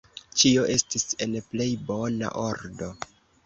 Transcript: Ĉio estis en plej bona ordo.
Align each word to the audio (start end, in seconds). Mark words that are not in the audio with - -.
Ĉio 0.43 0.63
estis 0.75 1.05
en 1.27 1.37
plej 1.51 1.69
bona 1.93 2.35
ordo. 2.49 2.93